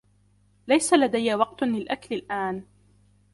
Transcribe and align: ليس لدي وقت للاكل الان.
ليس 0.67 0.93
لدي 0.93 1.35
وقت 1.35 1.63
للاكل 1.63 2.15
الان. 2.15 2.63